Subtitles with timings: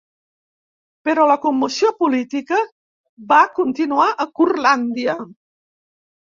[1.09, 2.57] Però la commoció política
[3.35, 5.17] va continuar a Curlàndia.